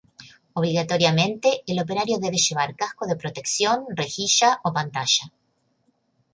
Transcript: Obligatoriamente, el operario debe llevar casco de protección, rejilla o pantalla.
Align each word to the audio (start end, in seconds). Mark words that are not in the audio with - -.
Obligatoriamente, 0.55 1.61
el 1.67 1.79
operario 1.79 2.17
debe 2.17 2.37
llevar 2.47 2.75
casco 2.75 3.05
de 3.05 3.15
protección, 3.15 3.85
rejilla 3.95 4.59
o 4.63 4.73
pantalla. 4.73 5.25